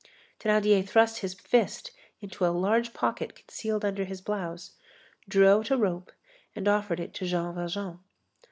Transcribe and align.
Thénardier 0.39 0.83
thrust 0.83 1.19
his 1.19 1.35
fist 1.35 1.91
into 2.21 2.43
a 2.43 2.47
large 2.47 2.91
pocket 2.91 3.35
concealed 3.35 3.85
under 3.85 4.03
his 4.03 4.19
blouse, 4.19 4.71
drew 5.29 5.47
out 5.47 5.69
a 5.69 5.77
rope 5.77 6.11
and 6.55 6.67
offered 6.67 6.99
it 6.99 7.13
to 7.13 7.25
Jean 7.27 7.53
Valjean. 7.53 7.99